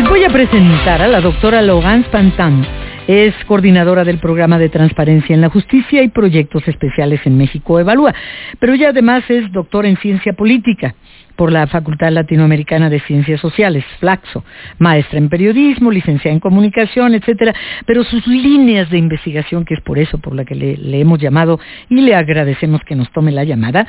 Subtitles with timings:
[0.00, 2.66] a presentar a la doctora Logan Pantan.
[3.06, 8.14] Es coordinadora del programa de transparencia en la justicia y proyectos especiales en México Evalúa,
[8.58, 10.94] pero ella además es doctora en ciencia política
[11.36, 14.42] por la Facultad Latinoamericana de Ciencias Sociales, Flaxo,
[14.78, 17.54] maestra en periodismo, licenciada en comunicación, etcétera,
[17.86, 21.60] pero sus líneas de investigación, que es por eso por la que le, hemos llamado
[21.88, 23.86] y le agradecemos que nos tome la llamada,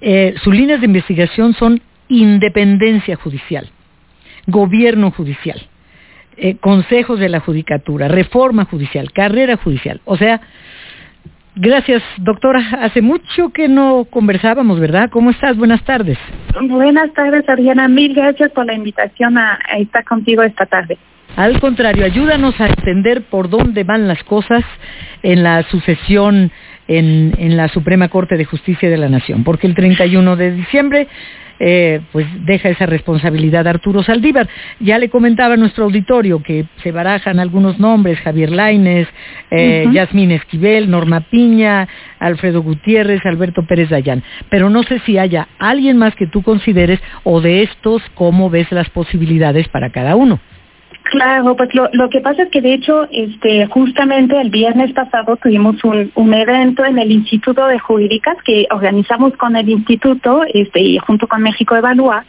[0.00, 3.68] eh, sus líneas de investigación son independencia judicial,
[4.46, 5.60] gobierno judicial,
[6.36, 10.00] eh, consejos de la judicatura, reforma judicial, carrera judicial.
[10.04, 10.40] O sea,
[11.56, 12.60] gracias doctora.
[12.80, 15.10] Hace mucho que no conversábamos, ¿verdad?
[15.10, 15.56] ¿Cómo estás?
[15.56, 16.18] Buenas tardes.
[16.62, 17.88] Buenas tardes, Ariana.
[17.88, 20.98] Mil gracias por la invitación a, estar contigo esta tarde.
[21.36, 24.62] Al contrario, ayúdanos a entender por dónde van las cosas
[25.22, 26.52] en la sucesión
[26.88, 31.08] en, en la Suprema Corte de Justicia de la Nación, porque el 31 de diciembre
[31.60, 34.48] eh, pues deja esa responsabilidad a Arturo Saldívar.
[34.80, 39.06] Ya le comentaba a nuestro auditorio que se barajan algunos nombres, Javier Laines,
[39.50, 44.22] eh, Yasmín Esquivel, Norma Piña, Alfredo Gutiérrez, Alberto Pérez Dayán.
[44.50, 48.70] Pero no sé si haya alguien más que tú consideres o de estos, cómo ves
[48.72, 50.40] las posibilidades para cada uno.
[51.04, 55.36] Claro, pues lo, lo que pasa es que de hecho, este, justamente el viernes pasado
[55.36, 60.98] tuvimos un, evento en el Instituto de Jurídicas que organizamos con el Instituto este, y
[60.98, 62.24] junto con México Evalúa,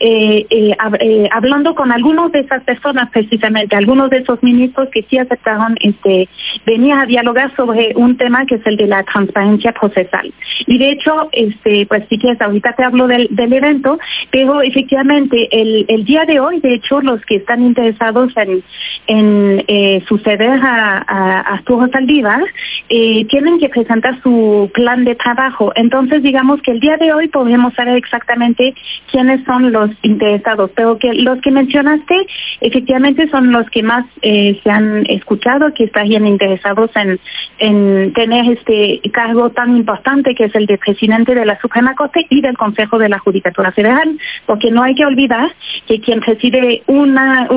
[0.00, 5.02] eh, eh, eh, hablando con algunos de esas personas precisamente, algunos de esos ministros que
[5.08, 6.28] sí aceptaron este,
[6.66, 10.32] venir a dialogar sobre un tema que es el de la transparencia procesal.
[10.66, 13.98] Y de hecho, este, pues si quieres, ahorita te hablo del, del evento,
[14.30, 20.02] pero efectivamente el, el día de hoy, de hecho, los que están interesados en, eh,
[20.08, 21.04] suceder a,
[21.54, 22.42] Arturo Saldívar,
[22.88, 25.72] tienen que presentar su plan de trabajo.
[25.74, 28.74] Entonces, digamos que el día de hoy podemos saber exactamente
[29.10, 32.14] quiénes son los interesados, pero que los que mencionaste
[32.60, 37.18] efectivamente son los que más eh, se han escuchado, que estarían interesados en,
[37.58, 42.26] en tener este cargo tan importante que es el de presidente de la Suprema Corte
[42.30, 45.50] y del Consejo de la Judicatura Federal, porque no hay que olvidar
[45.86, 47.48] que quien preside una,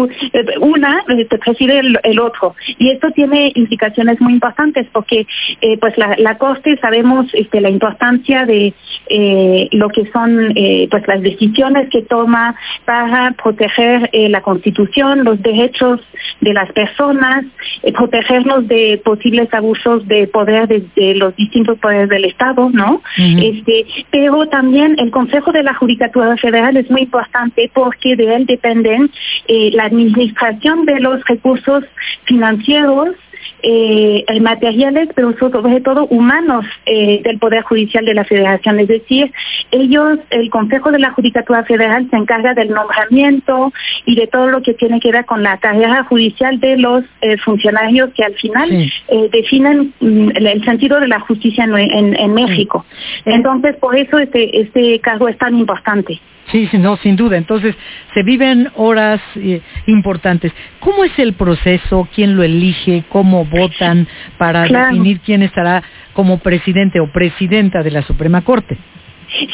[0.59, 2.55] una este, preside el, otro.
[2.77, 5.27] Y esto tiene implicaciones muy importantes porque
[5.61, 8.73] eh, pues la, Corte sabemos este, la importancia de
[9.09, 15.41] eh, lo que son eh, pues las decisiones que toma para proteger la Constitución, los
[15.41, 16.01] derechos
[16.41, 17.45] de las personas,
[17.93, 23.01] protegernos de posibles abusos de poder de, los distintos poderes del Estado, ¿no?
[23.17, 28.45] este, pero también el Consejo de la Judicatura Federal es muy importante porque de él
[28.45, 29.11] dependen
[29.47, 31.83] la administración de los recursos
[32.25, 33.15] financieros
[33.63, 38.79] eh, materiales, pero sobre todo humanos eh, del Poder Judicial de la Federación.
[38.79, 39.31] Es decir,
[39.71, 43.73] ellos, el Consejo de la Judicatura Federal se encarga del nombramiento
[44.05, 47.37] y de todo lo que tiene que ver con la carrera judicial de los eh,
[47.37, 52.85] funcionarios que al final eh, definen mm, el sentido de la justicia en, México.
[53.25, 56.19] Entonces, por eso este, este cargo es tan importante.
[56.51, 57.37] Sí, no, sin duda.
[57.37, 57.75] Entonces,
[58.13, 60.53] se viven horas eh, importantes.
[60.79, 62.07] ¿Cómo es el proceso?
[62.13, 63.03] ¿Quién lo elige?
[63.09, 68.77] ¿Cómo votan para definir quién estará como presidente o presidenta de la Suprema Corte?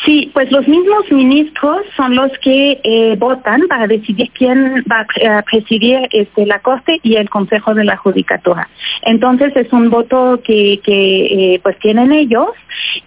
[0.05, 5.41] Sí, pues los mismos ministros son los que eh, votan para decidir quién va a
[5.43, 8.69] presidir este, la Corte y el Consejo de la Judicatura.
[9.01, 12.49] Entonces es un voto que, eh, pues tienen ellos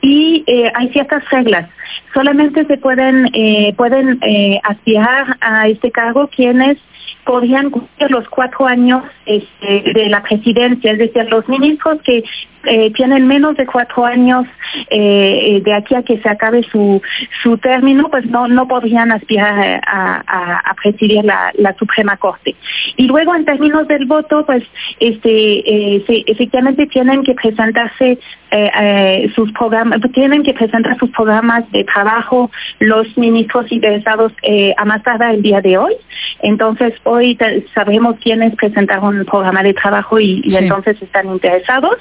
[0.01, 0.45] y
[0.75, 1.69] hay ciertas reglas
[2.17, 6.79] solamente se pueden, eh, pueden eh, aspirar a este cargo quienes
[7.25, 12.25] podrían cumplir los cuatro años este, de la presidencia, es decir, los ministros que
[12.67, 14.47] eh, tienen menos de cuatro años
[14.91, 17.01] eh, de aquí a que se acabe su,
[17.43, 22.55] su término, pues no, no podrían aspirar a, a, presidir la, la, Suprema Corte.
[22.97, 24.63] Y luego, en términos del voto, pues
[25.01, 28.19] este, eh, efectivamente tienen que presentarse
[29.35, 34.33] sus programas, tienen que presentar sus programas de trabajo los ministros interesados
[34.77, 35.95] a más tarde el día de hoy.
[36.41, 37.37] Entonces, hoy
[37.75, 41.97] sabemos quiénes presentaron el programa de trabajo y, entonces están interesados.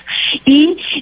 [0.46, 0.55] Y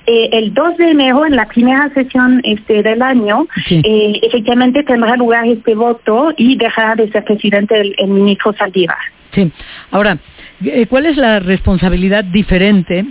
[0.05, 5.15] eh, el 2 de enero, en la primera sesión este del año, eh, efectivamente tendrá
[5.15, 8.97] lugar este voto y dejará de ser presidente el, ministro Saldívar.
[9.33, 9.51] Sí.
[9.91, 10.17] Ahora,
[10.63, 13.05] eh, ¿cuál es la responsabilidad diferente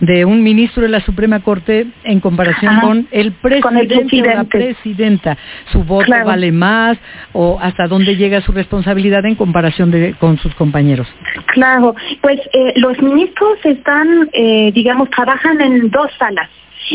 [0.00, 5.36] de un ministro de la Suprema Corte en comparación con, el presidente o la presidenta.
[5.72, 6.98] ¿Su voto vale más
[7.32, 11.06] o hasta dónde llega su responsabilidad en comparación de, con sus compañeros?
[11.46, 16.48] Claro, pues eh, los ministros están, eh, digamos, trabajan en dos salas.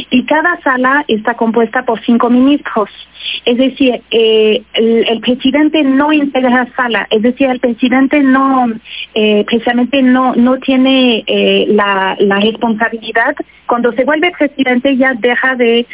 [0.09, 2.89] Y cada sala está compuesta por cinco ministros.
[3.45, 8.67] Es decir, eh, el, presidente no integra la sala, es decir, el presidente no,
[9.13, 13.35] eh, precisamente no, no tiene eh, la, responsabilidad.
[13.65, 15.87] Cuando se vuelve presidente ya deja de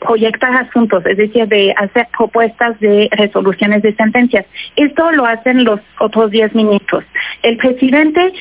[0.00, 4.44] proyectar asuntos, es decir, de hacer propuestas de resoluciones de sentencias.
[4.76, 7.04] Esto lo hacen los otros diez ministros.
[7.42, 8.32] El presidente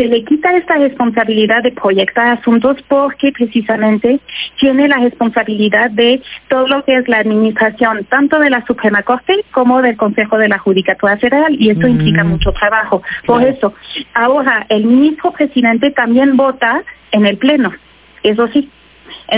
[0.00, 4.18] se le quita esta responsabilidad de proyectar asuntos porque precisamente
[4.58, 9.44] tiene la responsabilidad de todo lo que es la administración tanto de la Suprema Corte
[9.50, 13.02] como del Consejo de la Judicatura Federal y esto implica mucho trabajo.
[13.26, 13.74] Por eso,
[14.14, 16.82] ahora el ministro presidente también vota
[17.12, 17.70] en el Pleno,
[18.22, 18.70] eso sí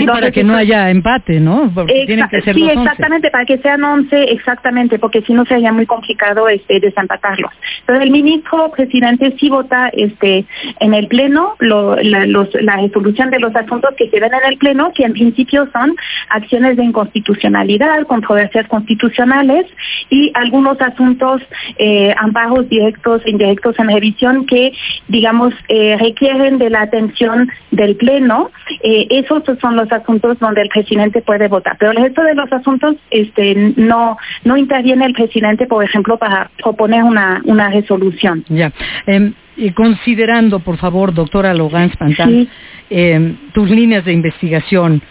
[0.07, 1.71] para que no haya empate, ¿no?
[1.73, 5.71] Porque tienen que ser sí, exactamente, para que sean 11, exactamente, porque si no sería
[5.71, 7.51] muy complicado este desempatarlos.
[7.81, 10.45] Entonces el ministro presidente sí vota este
[10.79, 14.57] en el pleno lo, la, la resolución de los asuntos que se ven en el
[14.57, 15.95] pleno, que en principio son
[16.29, 19.65] acciones de inconstitucionalidad, controversias constitucionales
[20.09, 21.41] y algunos asuntos,
[21.77, 24.73] eh, amparos directos e indirectos en revisión que,
[25.07, 28.51] digamos, eh, requieren de la atención del pleno.
[28.83, 31.77] Eh, esos son los asuntos donde el presidente puede votar.
[31.77, 36.49] Pero el resto de los asuntos este, no, no interviene el presidente, por ejemplo, para
[36.61, 38.45] proponer una, una resolución.
[39.05, 42.47] Em, y considerando, por favor, doctora Logan Pantán,
[42.89, 45.01] em, tus líneas de investigación,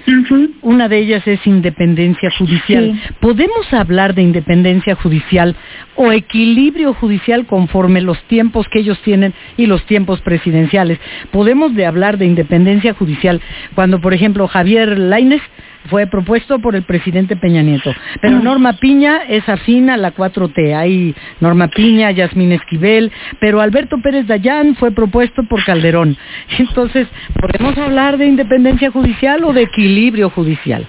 [0.62, 3.00] una de ellas es independencia judicial.
[3.20, 5.56] ¿Podemos hablar de independencia judicial
[5.96, 10.98] o equilibrio judicial conforme los tiempos que ellos tienen y los tiempos presidenciales?
[11.30, 13.40] ¿Podemos de hablar de independencia judicial
[13.74, 15.42] cuando, por ejemplo, Javier Lainez
[15.88, 17.92] fue propuesto por el presidente Peña Nieto.
[18.20, 18.40] Pero.
[18.40, 20.76] Norma Piña es afín a la 4T.
[20.76, 26.16] Hay Norma Piña, Yasmín Esquivel, pero Alberto Pérez Dayán fue propuesto por Calderón.
[26.58, 27.08] Entonces,
[27.40, 30.86] ¿podemos hablar de independencia judicial o de equilibrio judicial?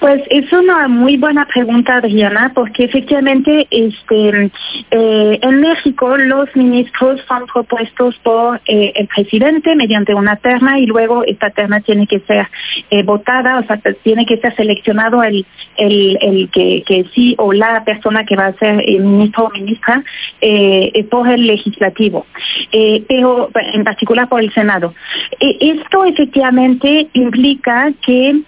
[0.00, 4.50] Pues es una muy buena pregunta, Adriana, porque efectivamente este,
[4.92, 10.86] eh, en México los ministros son propuestos por eh, el presidente mediante una terna y
[10.86, 12.46] luego esta terna tiene que ser
[12.90, 15.44] eh, votada, o sea, tiene que ser seleccionado el,
[15.76, 20.04] el, el que, que, sí o la persona que va a ser ministro o ministra
[21.10, 22.26] por el legislativo,
[23.08, 24.94] pero en particular por el Senado.
[25.40, 28.42] esto efectivamente implica que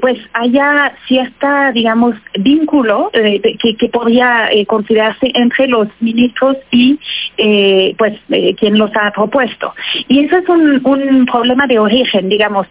[0.00, 6.56] pues hay haya cierta, digamos, vínculo eh, que, que, podría eh, considerarse entre los ministros
[6.70, 6.98] y,
[7.36, 8.18] eh, pues,
[8.58, 9.72] quien los ha propuesto.
[10.08, 12.66] Y eso es un, un problema de origen, digamos.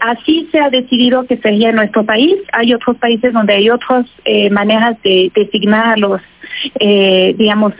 [0.00, 2.36] así se ha decidido que sería nuestro país.
[2.52, 4.06] Hay otros países donde hay otras
[4.50, 6.20] maneras de designar los
[6.78, 7.72] digamos,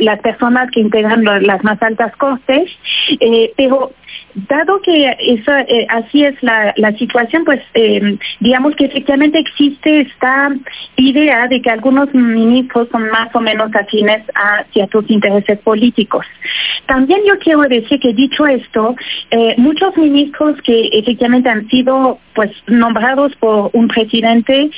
[0.00, 2.70] las personas que integran las más altas costes,
[3.56, 3.92] pero
[4.36, 10.54] dado que eh, así es la, la situación, pues eh, digamos que efectivamente existe esta
[10.96, 16.26] idea de que algunos ministros son más o menos afines a ciertos intereses políticos.
[16.86, 18.94] También yo quiero decir que dicho esto,
[19.30, 24.70] eh, muchos ministros que efectivamente han sido pues nombrados por un presidente,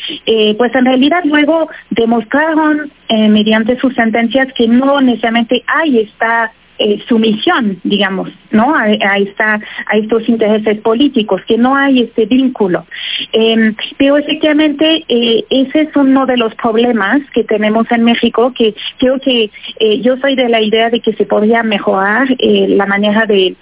[0.57, 7.81] pues en realidad luego demostraron mediante sus sentencias que no necesariamente hay esta eh, sumisión,
[7.83, 8.73] digamos, ¿no?
[8.73, 9.55] A, esta,
[9.87, 12.87] a estos intereses políticos, que no hay este vínculo.
[13.33, 18.77] Em, pero efectivamente eh, ese es uno de los problemas que tenemos en México, que
[18.99, 23.27] creo que eh, yo soy de la idea de que se podría mejorar la manera
[23.27, 23.57] de,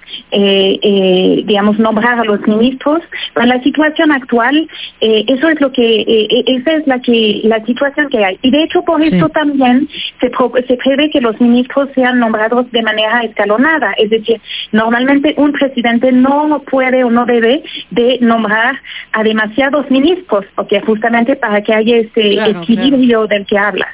[1.46, 3.00] digamos, nombrar a los ministros.
[3.32, 4.68] Pero la situación actual,
[5.00, 8.38] eso es lo que, esa es la que la situación que hay.
[8.42, 9.88] Y de hecho por eso también
[10.20, 10.30] se,
[10.66, 13.92] se prevé que los ministros sean nombrados de manera escalonada.
[13.96, 14.40] Es decir,
[14.72, 18.80] normalmente un presidente no puede o no debe de nombrar
[19.12, 23.88] a demasiados ministros, porque justamente para que haya este equilibrio del que hablas.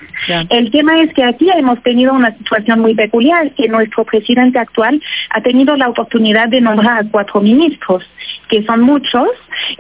[0.51, 5.01] El tema es que aquí hemos tenido una situación muy peculiar, que nuestro presidente actual
[5.31, 8.05] ha tenido la oportunidad de nombrar a cuatro ministros,
[8.49, 9.29] que son muchos,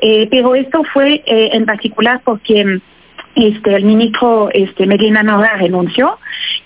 [0.00, 2.80] eh, pero esto fue eh, en particular porque
[3.34, 6.18] este el ministro este Medina Nora renunció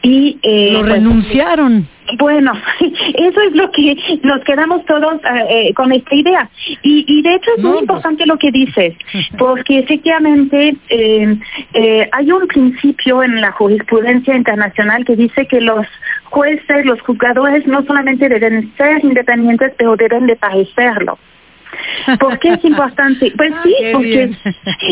[0.07, 5.75] y eh, lo pues, renunciaron bueno, eso es lo que nos quedamos todos eh, eh,
[5.75, 6.49] con esta idea.
[6.83, 7.83] Y, y de hecho es muy pues.
[7.83, 8.95] importante lo que dices,
[9.39, 11.37] porque efectivamente eh,
[11.75, 15.87] eh, hay un principio en la jurisprudencia internacional que dice que los
[16.25, 21.19] jueces, los juzgadores no solamente deben ser independientes, pero deben de parecerlo.
[22.21, 23.33] ¿Por qué es importante?
[23.37, 24.23] Pues sí, porque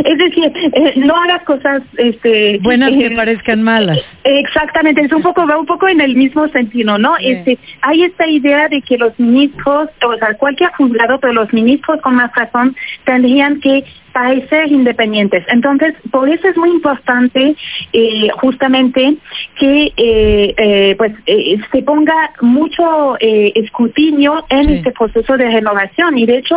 [0.04, 0.52] es decir,
[0.96, 5.88] no hagas cosas este buenas que parezcan malas Exactamente, es un poco, va un poco
[5.88, 7.16] en el mismo sentido, ¿no?
[7.18, 12.00] Este, hay esta idea de que los ministros, o sea, cualquier juzgado, pero los ministros
[12.00, 12.74] con más razón
[13.04, 13.84] tendrían que
[14.14, 15.44] parecer independientes.
[15.48, 17.56] Entonces, por eso es muy importante
[17.92, 19.16] eh, justamente
[19.58, 26.38] que eh, eh, pues se ponga mucho escrutinio en este proceso de renovación y de
[26.38, 26.56] hecho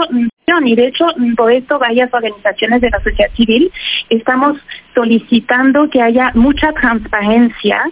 [0.63, 3.69] y de hecho por esto varias organizaciones de la sociedad civil
[4.09, 4.57] estamos
[4.97, 7.83] solicitando que haya mucha transparencia,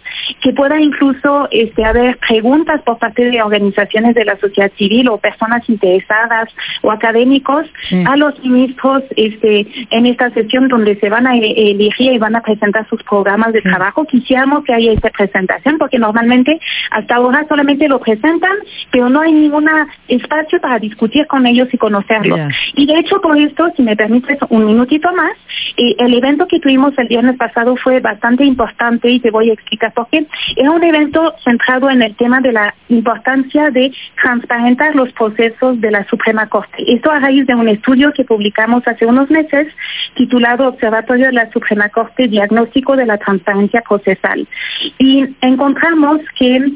[0.42, 5.20] que pueda incluso este, haber preguntas por parte de organizaciones de la sociedad civil o
[5.20, 6.50] personas interesadas
[6.82, 7.68] o académicos
[8.08, 12.36] a los ministros este, en esta sesión donde se van a e-, elegir y van
[12.36, 14.06] a presentar sus programas de trabajo.
[14.06, 16.60] Quisiéramos que haya esta presentación porque normalmente
[16.90, 18.58] hasta ahora solamente lo presentan,
[18.92, 19.70] pero no hay ningún
[20.08, 22.40] espacio para discutir con ellos y conocerlos.
[22.74, 25.34] Y de hecho, por esto, si me permites un minutito más,
[25.78, 29.54] eh, el evento que tuvimos el viernes pasado fue bastante importante y te voy a
[29.54, 30.26] explicar por qué.
[30.56, 35.92] Era un evento centrado en el tema de la importancia de transparentar los procesos de
[35.92, 36.84] la Suprema Corte.
[36.88, 39.68] Esto a raíz de un estudio que publicamos hace unos meses
[40.16, 44.48] titulado Observatorio de la Suprema Corte Diagnóstico de la Transparencia Procesal.
[44.98, 46.76] Y encontramos que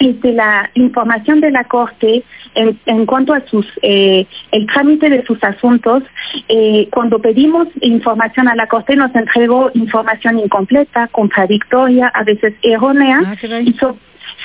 [0.00, 5.42] de la información de la Corte en, cuanto a sus eh, el trámite de sus
[5.42, 6.02] asuntos,
[6.48, 13.20] eh, cuando pedimos información a la Corte nos entregó información incompleta, contradictoria, a veces errónea,
[13.24, 13.74] ah, y,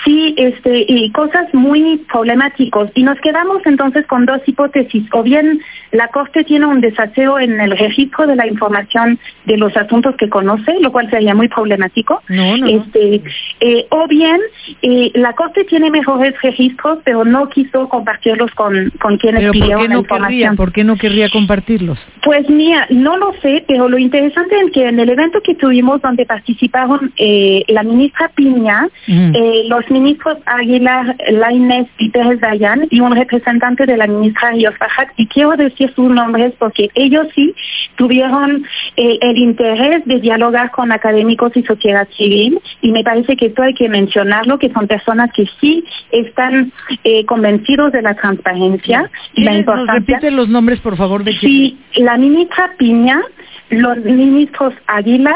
[0.04, 2.90] Sí, este, y cosas muy problemáticos.
[2.96, 5.06] Y nos quedamos entonces con dos hipótesis.
[5.14, 5.62] O bien
[5.92, 10.30] la Corte tiene un desaseo en el registro de la información de los asuntos que
[10.30, 12.22] conoce, lo cual sería muy problemático.
[12.28, 13.22] Este,
[13.62, 14.40] eh, o bien
[14.82, 19.78] eh, la Corte tiene mejores registros, pero no quiso compartirlos con, con quienes ¿Pero pidieron
[19.78, 20.32] ¿por qué no la información.
[20.32, 22.00] Querría, ¿Por qué no querría compartirlos?
[22.24, 26.02] Pues mira, no lo sé, pero lo interesante es que en el evento que tuvimos
[26.02, 33.16] donde participaron eh, la ministra Piña, los ministros Aguilar, Lainez y Pérez Dayan y un
[33.16, 35.10] representante de la ministra Fajat.
[35.18, 37.54] Y quiero decir sus nombres porque ellos sí
[37.96, 38.66] tuvieron
[38.98, 43.64] eh, el interés de dialogar con académicos y sociedad civil y me parece que esto
[43.64, 46.72] hay que mencionarlo, que son personas que sí están
[47.04, 49.94] eh, convencidos de la transparencia y la importancia.
[49.94, 53.22] ¿Nos repite los nombres, por favor, de Sí, la ministra Piña,
[53.70, 55.36] los ministros Aguilar,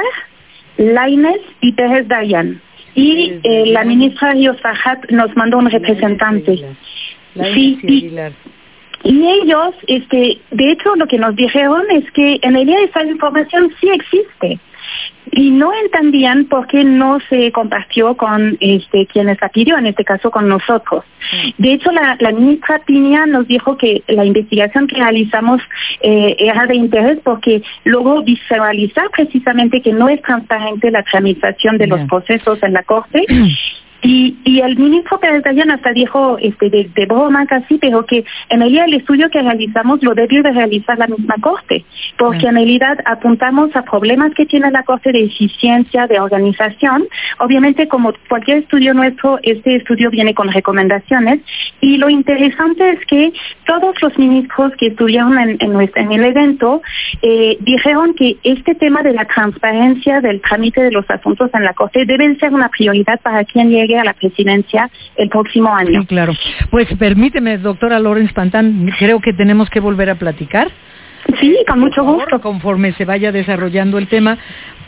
[0.78, 2.62] Lainez y Pérez Dayan
[2.96, 6.58] y eh, la ministra Yosahat nos mandó un representante.
[7.54, 8.12] Sí, y,
[9.04, 13.72] y, ellos, este, de hecho, lo que nos dijeron es que en realidad esa información
[13.80, 14.60] sí existe
[15.40, 20.04] y no entendían por qué no se compartió con este quienes la pidió, en este
[20.04, 21.06] caso con nosotros.
[21.58, 25.62] De hecho, la, ministra Piña nos dijo que la investigación que realizamos
[26.02, 31.88] eh, era de interés porque luego visualizar precisamente que no es transparente la tramitación de
[31.88, 33.26] los procesos en la Corte.
[34.02, 38.24] Y, y el ministro Pérez Dayan hasta dijo este, de, de, broma casi, pero que
[38.48, 41.84] en realidad el estudio que realizamos lo debió de realizar la misma Corte,
[42.20, 47.08] porque en realidad apuntamos a problemas que tiene la Corte de eficiencia, de organización.
[47.40, 51.40] Obviamente, como cualquier estudio nuestro, este estudio viene con recomendaciones
[51.80, 53.32] y lo interesante es que
[53.66, 56.82] todos los ministros que estuvieron en, en, nuestro, en el evento
[57.22, 61.74] eh, dijeron que este tema de la transparencia del trámite de los asuntos en la
[61.74, 66.02] Corte debe ser una prioridad para quien llegue a la presidencia el próximo año.
[66.02, 66.34] Sí, claro.
[66.70, 70.70] Pues permíteme, doctora Lorenz Pantán, creo que tenemos que volver a platicar.
[71.40, 72.40] Sí, con mucho gusto.
[72.42, 74.38] Conforme se vaya desarrollando el tema,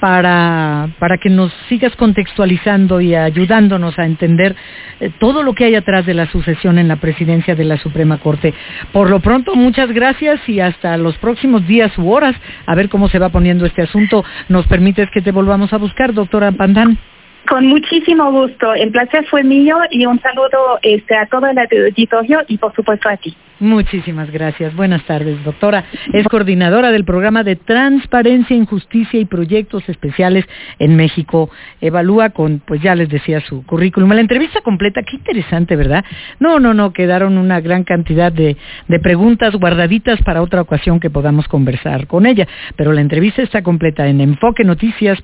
[0.02, 4.56] para, para que nos sigas contextualizando y ayudándonos a entender
[5.00, 8.18] eh, todo lo que hay atrás de la sucesión en la presidencia de la Suprema
[8.18, 8.54] Corte.
[8.92, 12.36] Por lo pronto, muchas gracias y hasta los próximos días u horas,
[12.66, 14.26] a ver cómo se va poniendo este asunto.
[14.50, 16.98] ¿Nos permites que te volvamos a buscar, doctora Pantán?
[17.48, 18.74] Con muchísimo gusto.
[18.74, 23.10] El placer fue mío y un saludo este, a todo el auditorio y por supuesto
[23.10, 23.36] a ti.
[23.60, 24.76] Muchísimas gracias.
[24.76, 25.86] Buenas tardes, doctora.
[26.14, 30.46] Es coordinadora del programa de Transparencia, Injusticia y Proyectos Especiales
[30.80, 31.52] en México.
[31.80, 34.14] Evalúa con, pues ya les decía su currículum.
[34.14, 36.04] La entrevista completa, qué interesante, ¿verdad?
[36.40, 38.58] No, no, no, quedaron una gran cantidad de,
[38.88, 42.48] de preguntas guardaditas para otra ocasión que podamos conversar con ella.
[42.76, 45.22] Pero la entrevista está completa en enfoquenoticias.com